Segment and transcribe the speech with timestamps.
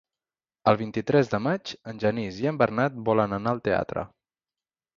[0.71, 4.09] El vint-i-tres de maig en Genís i en Bernat volen anar al teatre.